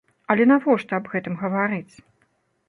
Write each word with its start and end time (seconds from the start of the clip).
Але 0.33 0.47
навошта 0.51 0.97
аб 0.99 1.09
гэтым 1.13 1.37
гаварыць? 1.43 1.93